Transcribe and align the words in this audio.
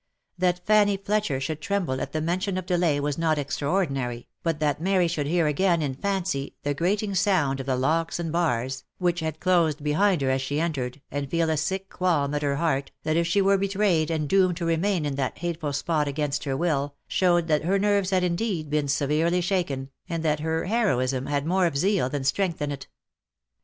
That 0.35 0.65
Fanny 0.65 0.97
Fletcher 0.97 1.39
should 1.39 1.61
tremble 1.61 2.01
at 2.01 2.11
the 2.11 2.21
mention 2.21 2.57
of 2.57 2.65
delay 2.65 2.99
was 2.99 3.19
not 3.19 3.37
extraordinary, 3.37 4.27
but 4.41 4.59
that 4.59 4.81
Mary 4.81 5.07
should 5.07 5.27
hear 5.27 5.45
again, 5.45 5.83
in 5.83 5.93
fancy, 5.93 6.55
the 6.63 6.73
grating 6.73 7.13
sound 7.13 7.59
of 7.59 7.67
the 7.67 7.75
locks 7.75 8.17
and 8.17 8.31
bars, 8.31 8.83
which 8.97 9.19
had 9.19 9.39
closed 9.39 9.83
behind 9.83 10.21
her 10.23 10.31
as 10.31 10.41
she 10.41 10.59
entered, 10.59 11.01
and 11.11 11.29
feel 11.29 11.51
a 11.51 11.55
sick 11.55 11.87
qualm 11.87 12.33
at 12.33 12.41
her 12.41 12.55
heart, 12.55 12.89
as 13.05 13.15
if 13.15 13.27
she 13.27 13.43
were 13.43 13.59
be 13.59 13.69
trayed, 13.69 14.09
and 14.09 14.27
doomed 14.27 14.57
to 14.57 14.65
remain 14.65 15.05
in 15.05 15.17
that 15.17 15.37
hateful 15.37 15.71
spot 15.71 16.07
against 16.07 16.45
her 16.45 16.57
will, 16.57 16.95
showed 17.07 17.47
that 17.47 17.65
her 17.65 17.77
nerves 17.77 18.09
had 18.09 18.23
indeed 18.23 18.71
been 18.71 18.87
severely 18.87 19.39
shaken, 19.39 19.91
and 20.09 20.23
that 20.23 20.39
her 20.39 20.65
heroism 20.65 21.27
had 21.27 21.45
more 21.45 21.67
of 21.67 21.77
zeal 21.77 22.09
than 22.09 22.23
strength 22.23 22.59
in 22.59 22.71
it. 22.71 22.87